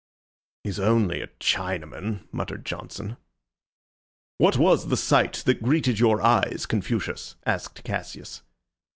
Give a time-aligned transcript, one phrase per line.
[0.63, 3.17] "He's only a Chinaman!" muttered Johnson.
[4.39, 8.41] "What was the sight that greeted your eyes, Confucius?" asked Cassius.